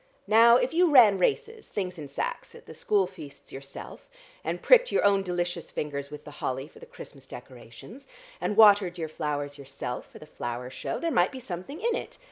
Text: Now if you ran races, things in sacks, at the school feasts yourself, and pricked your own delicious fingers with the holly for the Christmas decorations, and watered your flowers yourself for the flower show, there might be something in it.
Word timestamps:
Now 0.25 0.55
if 0.55 0.73
you 0.73 0.89
ran 0.89 1.19
races, 1.19 1.69
things 1.69 1.99
in 1.99 2.07
sacks, 2.07 2.55
at 2.55 2.65
the 2.65 2.73
school 2.73 3.05
feasts 3.05 3.51
yourself, 3.51 4.09
and 4.43 4.59
pricked 4.59 4.91
your 4.91 5.03
own 5.05 5.21
delicious 5.21 5.69
fingers 5.69 6.09
with 6.09 6.23
the 6.25 6.31
holly 6.41 6.67
for 6.67 6.79
the 6.79 6.87
Christmas 6.87 7.27
decorations, 7.27 8.07
and 8.41 8.57
watered 8.57 8.97
your 8.97 9.09
flowers 9.09 9.59
yourself 9.59 10.07
for 10.09 10.17
the 10.17 10.25
flower 10.25 10.71
show, 10.71 10.97
there 10.97 11.11
might 11.11 11.31
be 11.31 11.39
something 11.39 11.79
in 11.79 11.95
it. 11.95 12.17